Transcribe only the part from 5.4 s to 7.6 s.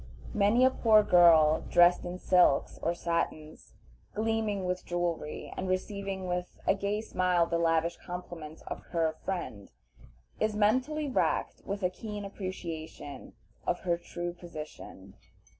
and receiving with a gay smile the